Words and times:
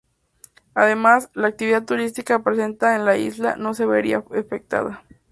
Además, 0.73 1.29
la 1.35 1.47
actividad 1.49 1.85
turística 1.85 2.41
presente 2.43 2.87
en 2.87 3.05
la 3.05 3.17
isla 3.17 3.55
no 3.55 3.75
se 3.75 3.85
vería 3.85 4.23
afectada. 4.31 5.03